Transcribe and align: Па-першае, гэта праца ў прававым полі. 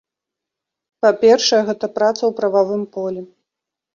Па-першае, 1.05 1.59
гэта 1.67 1.85
праца 1.99 2.19
ў 2.25 2.31
прававым 2.39 2.83
полі. 2.95 3.21